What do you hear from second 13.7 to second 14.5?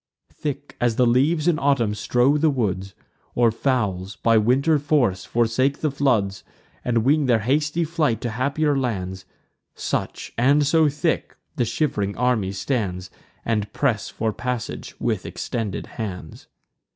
press for